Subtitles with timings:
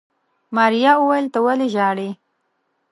[0.55, 2.09] ماريا وويل ته ولې ژاړې.